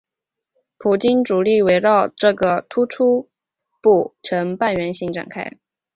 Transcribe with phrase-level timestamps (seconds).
[0.79, 3.29] 普军主力环绕这个突出
[3.83, 5.59] 部成半圆形展开。